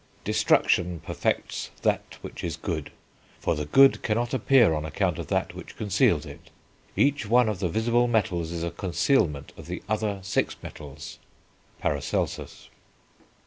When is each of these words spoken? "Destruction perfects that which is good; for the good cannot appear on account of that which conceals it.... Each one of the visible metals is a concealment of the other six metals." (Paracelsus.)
"Destruction 0.23 0.99
perfects 1.05 1.69
that 1.83 2.17
which 2.23 2.43
is 2.43 2.57
good; 2.57 2.91
for 3.39 3.53
the 3.53 3.67
good 3.67 4.01
cannot 4.01 4.33
appear 4.33 4.73
on 4.73 4.83
account 4.83 5.19
of 5.19 5.27
that 5.27 5.53
which 5.53 5.77
conceals 5.77 6.25
it.... 6.25 6.49
Each 6.95 7.27
one 7.27 7.47
of 7.47 7.59
the 7.59 7.69
visible 7.69 8.07
metals 8.07 8.51
is 8.51 8.63
a 8.63 8.71
concealment 8.71 9.53
of 9.57 9.67
the 9.67 9.83
other 9.87 10.17
six 10.23 10.55
metals." 10.63 11.19
(Paracelsus.) 11.79 12.67